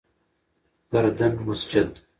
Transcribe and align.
گردن 0.91 1.35
مسجد: 1.39 1.99